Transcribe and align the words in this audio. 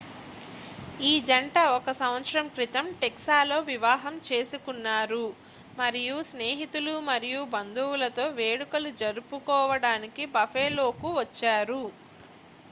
ఈ 0.99 1.21
జంట 1.21 1.57
1సంవత్సరం 1.73 2.45
క్రితం 2.55 2.85
టెక్సాస్లో 3.01 3.57
వివాహం 3.67 4.15
చేసుకున్నారు 4.29 5.21
మరియు 5.77 6.17
స్నేహితులు 6.31 6.95
మరియు 7.11 7.43
బంధువులతో 7.53 8.27
వేడుకలు 8.39 8.91
జరుపుకోవడానికి 9.01 10.25
బఫెలోకు 10.35 11.11
వచ్చారు 11.21 11.83